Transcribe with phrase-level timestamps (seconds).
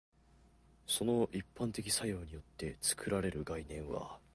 [0.87, 4.17] その一般化の作用によって作られる概念は、